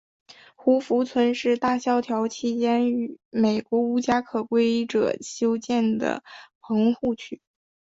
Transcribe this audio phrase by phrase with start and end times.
[0.55, 2.89] 胡佛村是大萧条期间
[3.29, 6.23] 美国无家可归者修建的
[6.59, 7.39] 棚户区。